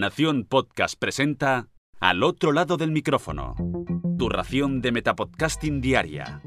Nación 0.00 0.46
Podcast 0.48 0.98
presenta 0.98 1.68
Al 2.00 2.22
otro 2.22 2.52
lado 2.52 2.78
del 2.78 2.90
micrófono. 2.90 3.54
Tu 4.18 4.30
ración 4.30 4.80
de 4.80 4.92
Metapodcasting 4.92 5.82
Diaria. 5.82 6.40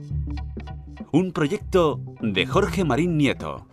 Un 1.12 1.32
proyecto 1.34 2.02
de 2.20 2.48
Jorge 2.48 2.84
Marín 2.84 3.16
Nieto. 3.16 3.68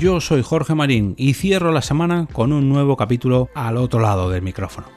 Yo 0.00 0.20
soy 0.20 0.42
Jorge 0.42 0.74
Marín 0.74 1.14
y 1.16 1.34
cierro 1.34 1.70
la 1.70 1.82
semana 1.82 2.26
con 2.32 2.52
un 2.52 2.68
nuevo 2.68 2.96
capítulo 2.96 3.48
al 3.54 3.76
otro 3.76 4.00
lado 4.00 4.30
del 4.30 4.42
micrófono. 4.42 4.88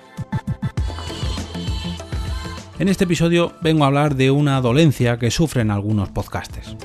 En 2.80 2.90
este 2.90 3.04
episodio 3.04 3.54
vengo 3.62 3.84
a 3.84 3.88
hablar 3.88 4.16
de 4.16 4.32
una 4.32 4.60
dolencia 4.60 5.20
que 5.20 5.30
sufren 5.30 5.70
algunos 5.70 6.10
podcasters. 6.10 6.76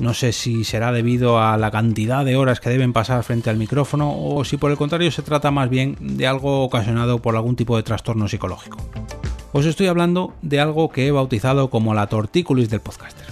No 0.00 0.14
sé 0.14 0.32
si 0.32 0.64
será 0.64 0.92
debido 0.92 1.38
a 1.38 1.58
la 1.58 1.70
cantidad 1.70 2.24
de 2.24 2.34
horas 2.34 2.58
que 2.58 2.70
deben 2.70 2.94
pasar 2.94 3.22
frente 3.22 3.50
al 3.50 3.58
micrófono 3.58 4.14
o 4.16 4.44
si 4.44 4.56
por 4.56 4.70
el 4.70 4.78
contrario 4.78 5.10
se 5.10 5.20
trata 5.20 5.50
más 5.50 5.68
bien 5.68 5.94
de 6.00 6.26
algo 6.26 6.62
ocasionado 6.64 7.20
por 7.20 7.36
algún 7.36 7.54
tipo 7.54 7.76
de 7.76 7.82
trastorno 7.82 8.26
psicológico. 8.26 8.78
Os 9.52 9.66
estoy 9.66 9.88
hablando 9.88 10.32
de 10.40 10.58
algo 10.58 10.88
que 10.88 11.06
he 11.06 11.10
bautizado 11.10 11.68
como 11.68 11.92
la 11.92 12.06
tortícolis 12.06 12.70
del 12.70 12.80
podcaster. 12.80 13.26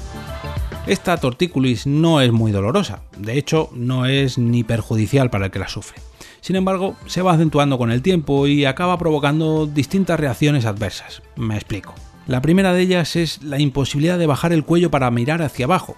Esta 0.86 1.16
tortícolis 1.16 1.86
no 1.86 2.20
es 2.20 2.32
muy 2.32 2.52
dolorosa, 2.52 3.00
de 3.16 3.38
hecho 3.38 3.70
no 3.72 4.04
es 4.04 4.36
ni 4.36 4.62
perjudicial 4.62 5.30
para 5.30 5.46
el 5.46 5.50
que 5.50 5.58
la 5.58 5.68
sufre. 5.68 6.02
Sin 6.42 6.56
embargo, 6.56 6.96
se 7.06 7.22
va 7.22 7.32
acentuando 7.32 7.78
con 7.78 7.90
el 7.90 8.02
tiempo 8.02 8.46
y 8.46 8.66
acaba 8.66 8.98
provocando 8.98 9.66
distintas 9.66 10.20
reacciones 10.20 10.66
adversas. 10.66 11.22
Me 11.34 11.54
explico. 11.54 11.94
La 12.26 12.42
primera 12.42 12.74
de 12.74 12.82
ellas 12.82 13.16
es 13.16 13.42
la 13.42 13.58
imposibilidad 13.58 14.18
de 14.18 14.26
bajar 14.26 14.52
el 14.52 14.64
cuello 14.64 14.90
para 14.90 15.10
mirar 15.10 15.40
hacia 15.40 15.64
abajo, 15.64 15.96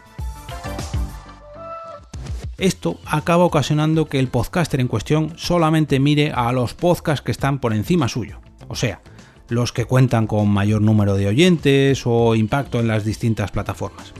esto 2.60 2.98
acaba 3.06 3.44
ocasionando 3.44 4.06
que 4.06 4.18
el 4.18 4.28
podcaster 4.28 4.80
en 4.80 4.88
cuestión 4.88 5.32
solamente 5.36 5.98
mire 5.98 6.30
a 6.32 6.52
los 6.52 6.74
podcasts 6.74 7.22
que 7.22 7.32
están 7.32 7.58
por 7.58 7.72
encima 7.72 8.08
suyo, 8.08 8.40
o 8.68 8.76
sea, 8.76 9.00
los 9.48 9.72
que 9.72 9.86
cuentan 9.86 10.26
con 10.26 10.48
mayor 10.48 10.82
número 10.82 11.16
de 11.16 11.26
oyentes 11.26 12.02
o 12.04 12.34
impacto 12.34 12.78
en 12.78 12.88
las 12.88 13.04
distintas 13.04 13.50
plataformas. 13.50 14.12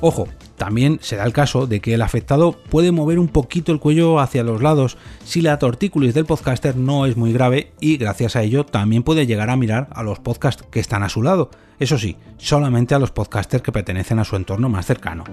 Ojo, 0.00 0.26
también 0.56 0.98
se 1.02 1.16
da 1.16 1.24
el 1.24 1.32
caso 1.32 1.66
de 1.66 1.80
que 1.80 1.94
el 1.94 2.02
afectado 2.02 2.52
puede 2.52 2.92
mover 2.92 3.18
un 3.18 3.28
poquito 3.28 3.72
el 3.72 3.80
cuello 3.80 4.20
hacia 4.20 4.44
los 4.44 4.62
lados 4.62 4.96
si 5.24 5.42
la 5.42 5.58
tortícolis 5.58 6.14
del 6.14 6.24
podcaster 6.24 6.76
no 6.76 7.06
es 7.06 7.16
muy 7.16 7.32
grave 7.32 7.72
y 7.80 7.96
gracias 7.96 8.36
a 8.36 8.42
ello 8.42 8.64
también 8.64 9.02
puede 9.02 9.26
llegar 9.26 9.50
a 9.50 9.56
mirar 9.56 9.88
a 9.92 10.02
los 10.02 10.20
podcasts 10.20 10.64
que 10.70 10.80
están 10.80 11.02
a 11.02 11.08
su 11.08 11.22
lado, 11.22 11.50
eso 11.80 11.98
sí, 11.98 12.16
solamente 12.38 12.94
a 12.94 13.00
los 13.00 13.10
podcasters 13.10 13.62
que 13.62 13.72
pertenecen 13.72 14.20
a 14.20 14.24
su 14.24 14.36
entorno 14.36 14.68
más 14.68 14.86
cercano. 14.86 15.24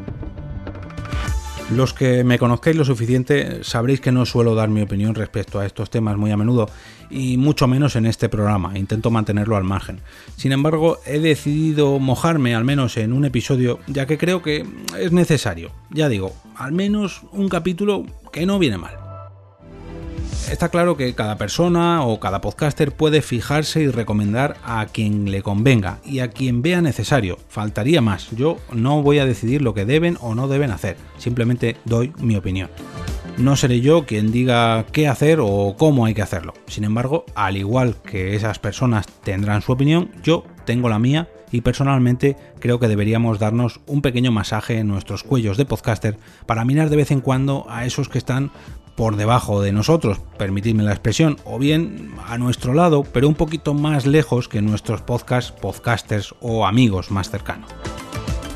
Los 1.71 1.93
que 1.93 2.23
me 2.23 2.39
conozcáis 2.39 2.75
lo 2.75 2.83
suficiente 2.83 3.63
sabréis 3.63 4.01
que 4.01 4.11
no 4.11 4.25
suelo 4.25 4.55
dar 4.55 4.69
mi 4.69 4.81
opinión 4.81 5.13
respecto 5.13 5.59
a 5.59 5.67
estos 5.67 5.91
temas 5.91 6.17
muy 6.17 6.31
a 6.31 6.37
menudo 6.37 6.67
y 7.11 7.37
mucho 7.37 7.67
menos 7.67 7.95
en 7.95 8.07
este 8.07 8.27
programa, 8.27 8.77
intento 8.77 9.11
mantenerlo 9.11 9.55
al 9.55 9.63
margen. 9.63 9.99
Sin 10.35 10.51
embargo, 10.51 10.97
he 11.05 11.19
decidido 11.19 11.99
mojarme 11.99 12.55
al 12.55 12.65
menos 12.65 12.97
en 12.97 13.13
un 13.13 13.23
episodio 13.25 13.79
ya 13.85 14.07
que 14.07 14.17
creo 14.17 14.41
que 14.41 14.65
es 14.97 15.11
necesario. 15.11 15.71
Ya 15.91 16.09
digo, 16.09 16.33
al 16.55 16.71
menos 16.71 17.21
un 17.31 17.49
capítulo 17.49 18.03
que 18.31 18.47
no 18.47 18.57
viene 18.57 18.79
mal. 18.79 19.08
Está 20.49 20.69
claro 20.69 20.97
que 20.97 21.13
cada 21.13 21.37
persona 21.37 22.03
o 22.03 22.19
cada 22.19 22.41
podcaster 22.41 22.91
puede 22.91 23.21
fijarse 23.21 23.81
y 23.81 23.87
recomendar 23.87 24.57
a 24.63 24.87
quien 24.87 25.29
le 25.29 25.43
convenga 25.43 25.99
y 26.03 26.19
a 26.19 26.31
quien 26.31 26.63
vea 26.63 26.81
necesario. 26.81 27.37
Faltaría 27.49 28.01
más. 28.01 28.31
Yo 28.31 28.57
no 28.73 29.03
voy 29.03 29.19
a 29.19 29.27
decidir 29.27 29.61
lo 29.61 29.75
que 29.75 29.85
deben 29.85 30.17
o 30.21 30.33
no 30.33 30.47
deben 30.47 30.71
hacer. 30.71 30.97
Simplemente 31.19 31.77
doy 31.85 32.13
mi 32.17 32.35
opinión. 32.35 32.71
No 33.37 33.55
seré 33.55 33.79
yo 33.79 34.07
quien 34.07 34.31
diga 34.31 34.85
qué 34.91 35.07
hacer 35.07 35.37
o 35.39 35.75
cómo 35.77 36.05
hay 36.05 36.15
que 36.15 36.23
hacerlo. 36.23 36.55
Sin 36.65 36.83
embargo, 36.83 37.25
al 37.35 37.55
igual 37.55 37.95
que 38.01 38.35
esas 38.35 38.57
personas 38.57 39.05
tendrán 39.23 39.61
su 39.61 39.71
opinión, 39.71 40.09
yo 40.23 40.43
tengo 40.65 40.89
la 40.89 40.99
mía 40.99 41.29
y 41.51 41.61
personalmente 41.61 42.35
creo 42.59 42.79
que 42.79 42.87
deberíamos 42.87 43.39
darnos 43.39 43.79
un 43.87 44.01
pequeño 44.01 44.31
masaje 44.31 44.79
en 44.79 44.87
nuestros 44.87 45.23
cuellos 45.23 45.57
de 45.57 45.65
podcaster 45.65 46.17
para 46.45 46.65
mirar 46.65 46.89
de 46.89 46.97
vez 46.97 47.11
en 47.11 47.21
cuando 47.21 47.65
a 47.69 47.85
esos 47.85 48.09
que 48.09 48.17
están 48.17 48.51
por 48.99 49.15
debajo 49.15 49.61
de 49.61 49.71
nosotros, 49.71 50.19
permitidme 50.37 50.83
la 50.83 50.91
expresión, 50.91 51.37
o 51.45 51.57
bien 51.57 52.11
a 52.27 52.37
nuestro 52.37 52.73
lado, 52.73 53.05
pero 53.13 53.29
un 53.29 53.33
poquito 53.33 53.73
más 53.73 54.05
lejos 54.05 54.49
que 54.49 54.61
nuestros 54.61 55.01
podcasts, 55.01 55.53
podcasters 55.53 56.35
o 56.41 56.67
amigos 56.67 57.09
más 57.09 57.29
cercanos. 57.29 57.71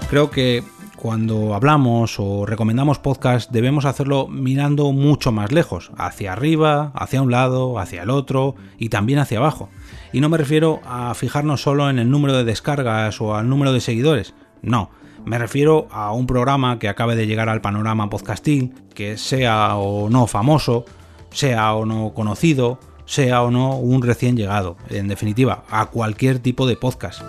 Creo 0.10 0.32
que 0.32 0.62
cuando 0.98 1.56
hablamos 1.56 2.20
o 2.20 2.46
recomendamos 2.46 3.00
podcasts 3.00 3.54
debemos 3.54 3.86
hacerlo 3.86 4.28
mirando 4.28 4.92
mucho 4.92 5.32
más 5.32 5.54
lejos, 5.54 5.92
hacia 5.96 6.34
arriba, 6.34 6.92
hacia 6.94 7.22
un 7.22 7.32
lado, 7.32 7.80
hacia 7.80 8.04
el 8.04 8.10
otro 8.10 8.56
y 8.78 8.90
también 8.90 9.20
hacia 9.20 9.38
abajo. 9.38 9.70
Y 10.12 10.20
no 10.20 10.28
me 10.28 10.38
refiero 10.38 10.82
a 10.86 11.14
fijarnos 11.14 11.62
solo 11.62 11.90
en 11.90 12.00
el 12.00 12.12
número 12.12 12.36
de 12.36 12.44
descargas 12.44 13.22
o 13.22 13.34
al 13.34 13.48
número 13.48 13.72
de 13.72 13.80
seguidores, 13.80 14.34
no, 14.62 14.90
me 15.26 15.38
refiero 15.38 15.88
a 15.92 16.12
un 16.12 16.28
programa 16.28 16.80
que 16.80 16.90
acabe 16.90 17.16
de 17.16 17.28
llegar 17.28 17.50
al 17.50 17.62
panorama 17.62 18.10
podcasting, 18.10 18.74
que 18.94 19.18
sea 19.18 19.76
o 19.78 20.10
no 20.10 20.28
famoso, 20.28 20.86
sea 21.32 21.74
o 21.74 21.86
no 21.86 22.14
conocido, 22.14 22.80
sea 23.06 23.42
o 23.44 23.52
no 23.52 23.78
un 23.78 24.02
recién 24.02 24.36
llegado, 24.36 24.78
en 24.90 25.08
definitiva, 25.08 25.64
a 25.70 25.88
cualquier 25.88 26.40
tipo 26.40 26.68
de 26.68 26.76
podcast. 26.76 27.22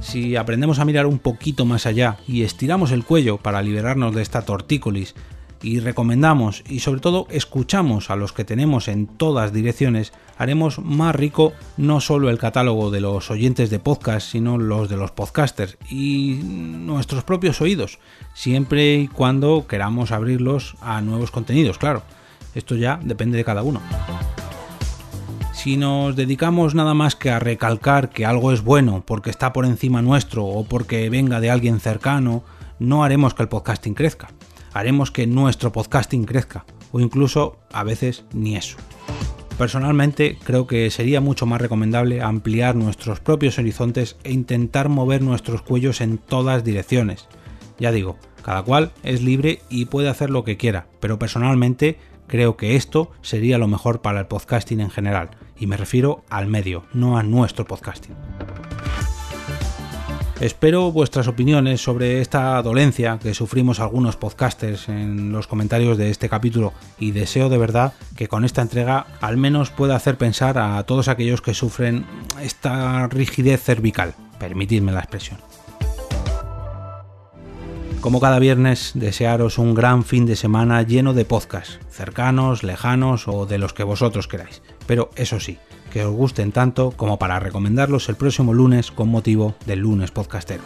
Si 0.00 0.36
aprendemos 0.36 0.78
a 0.78 0.84
mirar 0.84 1.06
un 1.06 1.18
poquito 1.18 1.64
más 1.64 1.84
allá 1.84 2.18
y 2.28 2.42
estiramos 2.42 2.92
el 2.92 3.04
cuello 3.04 3.38
para 3.38 3.62
liberarnos 3.62 4.14
de 4.14 4.22
esta 4.22 4.42
tortícolis 4.42 5.14
y 5.62 5.80
recomendamos 5.80 6.62
y 6.68 6.80
sobre 6.80 7.00
todo 7.00 7.26
escuchamos 7.30 8.10
a 8.10 8.16
los 8.16 8.32
que 8.32 8.44
tenemos 8.44 8.88
en 8.88 9.06
todas 9.06 9.52
direcciones, 9.52 10.12
haremos 10.38 10.78
más 10.78 11.14
rico 11.14 11.52
no 11.76 12.00
solo 12.00 12.30
el 12.30 12.38
catálogo 12.38 12.90
de 12.90 13.00
los 13.00 13.30
oyentes 13.30 13.70
de 13.70 13.78
podcast, 13.78 14.30
sino 14.30 14.58
los 14.58 14.88
de 14.88 14.96
los 14.96 15.10
podcasters 15.10 15.78
y 15.90 16.40
nuestros 16.42 17.24
propios 17.24 17.60
oídos, 17.60 17.98
siempre 18.34 18.94
y 18.96 19.08
cuando 19.08 19.66
queramos 19.66 20.12
abrirlos 20.12 20.76
a 20.80 21.00
nuevos 21.00 21.30
contenidos, 21.30 21.78
claro. 21.78 22.02
Esto 22.54 22.74
ya 22.74 22.98
depende 23.02 23.36
de 23.36 23.44
cada 23.44 23.62
uno. 23.62 23.82
Si 25.52 25.76
nos 25.76 26.16
dedicamos 26.16 26.74
nada 26.74 26.94
más 26.94 27.16
que 27.16 27.30
a 27.30 27.38
recalcar 27.38 28.08
que 28.08 28.24
algo 28.24 28.52
es 28.52 28.62
bueno 28.62 29.02
porque 29.06 29.30
está 29.30 29.52
por 29.52 29.66
encima 29.66 30.00
nuestro 30.00 30.46
o 30.46 30.64
porque 30.64 31.10
venga 31.10 31.40
de 31.40 31.50
alguien 31.50 31.80
cercano, 31.80 32.44
no 32.78 33.04
haremos 33.04 33.34
que 33.34 33.42
el 33.42 33.48
podcasting 33.48 33.94
crezca 33.94 34.28
haremos 34.78 35.10
que 35.10 35.26
nuestro 35.26 35.72
podcasting 35.72 36.24
crezca, 36.24 36.64
o 36.92 37.00
incluso 37.00 37.58
a 37.72 37.84
veces 37.84 38.24
ni 38.32 38.56
eso. 38.56 38.76
Personalmente 39.58 40.38
creo 40.44 40.66
que 40.66 40.90
sería 40.90 41.20
mucho 41.20 41.46
más 41.46 41.60
recomendable 41.60 42.20
ampliar 42.20 42.76
nuestros 42.76 43.20
propios 43.20 43.58
horizontes 43.58 44.16
e 44.22 44.32
intentar 44.32 44.90
mover 44.90 45.22
nuestros 45.22 45.62
cuellos 45.62 46.02
en 46.02 46.18
todas 46.18 46.62
direcciones. 46.62 47.26
Ya 47.78 47.90
digo, 47.90 48.18
cada 48.42 48.62
cual 48.62 48.92
es 49.02 49.22
libre 49.22 49.60
y 49.70 49.86
puede 49.86 50.08
hacer 50.08 50.30
lo 50.30 50.44
que 50.44 50.58
quiera, 50.58 50.86
pero 51.00 51.18
personalmente 51.18 51.98
creo 52.26 52.56
que 52.56 52.76
esto 52.76 53.10
sería 53.22 53.56
lo 53.56 53.68
mejor 53.68 54.02
para 54.02 54.20
el 54.20 54.26
podcasting 54.26 54.80
en 54.80 54.90
general, 54.90 55.30
y 55.58 55.66
me 55.66 55.76
refiero 55.76 56.24
al 56.28 56.48
medio, 56.48 56.84
no 56.92 57.16
a 57.16 57.22
nuestro 57.22 57.64
podcasting. 57.64 58.14
Espero 60.40 60.92
vuestras 60.92 61.28
opiniones 61.28 61.80
sobre 61.80 62.20
esta 62.20 62.60
dolencia 62.60 63.18
que 63.22 63.32
sufrimos 63.32 63.80
algunos 63.80 64.16
podcasters 64.16 64.90
en 64.90 65.32
los 65.32 65.46
comentarios 65.46 65.96
de 65.96 66.10
este 66.10 66.28
capítulo 66.28 66.74
y 66.98 67.12
deseo 67.12 67.48
de 67.48 67.56
verdad 67.56 67.94
que 68.16 68.28
con 68.28 68.44
esta 68.44 68.60
entrega 68.60 69.06
al 69.22 69.38
menos 69.38 69.70
pueda 69.70 69.96
hacer 69.96 70.18
pensar 70.18 70.58
a 70.58 70.82
todos 70.82 71.08
aquellos 71.08 71.40
que 71.40 71.54
sufren 71.54 72.04
esta 72.42 73.08
rigidez 73.08 73.62
cervical, 73.62 74.14
permitidme 74.38 74.92
la 74.92 75.00
expresión. 75.00 75.38
Como 78.02 78.20
cada 78.20 78.38
viernes, 78.38 78.92
desearos 78.94 79.56
un 79.56 79.74
gran 79.74 80.04
fin 80.04 80.26
de 80.26 80.36
semana 80.36 80.82
lleno 80.82 81.14
de 81.14 81.24
podcasts, 81.24 81.80
cercanos, 81.90 82.62
lejanos 82.62 83.26
o 83.26 83.46
de 83.46 83.56
los 83.56 83.72
que 83.72 83.84
vosotros 83.84 84.28
queráis. 84.28 84.62
Pero 84.86 85.10
eso 85.16 85.40
sí, 85.40 85.58
que 85.96 86.04
os 86.04 86.14
gusten 86.14 86.52
tanto 86.52 86.90
como 86.90 87.18
para 87.18 87.40
recomendarlos 87.40 88.10
el 88.10 88.16
próximo 88.16 88.52
lunes 88.52 88.90
con 88.90 89.08
motivo 89.08 89.54
del 89.64 89.78
lunes 89.78 90.10
podcastero. 90.10 90.62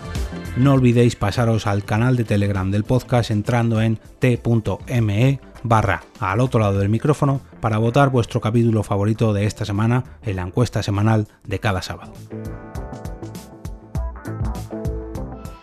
No 0.56 0.72
olvidéis 0.72 1.14
pasaros 1.14 1.68
al 1.68 1.84
canal 1.84 2.16
de 2.16 2.24
Telegram 2.24 2.68
del 2.72 2.82
podcast 2.82 3.30
entrando 3.30 3.80
en 3.80 4.00
t.me 4.18 5.40
barra 5.62 6.02
al 6.18 6.40
otro 6.40 6.58
lado 6.58 6.80
del 6.80 6.88
micrófono 6.88 7.40
para 7.60 7.78
votar 7.78 8.10
vuestro 8.10 8.40
capítulo 8.40 8.82
favorito 8.82 9.32
de 9.32 9.46
esta 9.46 9.64
semana 9.64 10.18
en 10.24 10.34
la 10.34 10.42
encuesta 10.42 10.82
semanal 10.82 11.28
de 11.44 11.60
cada 11.60 11.80
sábado. 11.80 12.12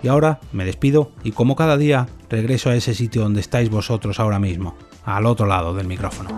Y 0.01 0.07
ahora 0.07 0.39
me 0.53 0.63
despido 0.63 1.11
y 1.25 1.33
como 1.33 1.57
cada 1.57 1.75
día 1.75 2.07
regreso 2.29 2.69
a 2.69 2.75
ese 2.77 2.95
sitio 2.95 3.23
donde 3.23 3.41
estáis 3.41 3.69
vosotros 3.69 4.21
ahora 4.21 4.39
mismo, 4.39 4.77
al 5.03 5.25
otro 5.25 5.45
lado 5.45 5.73
del 5.73 5.87
micrófono. 5.87 6.29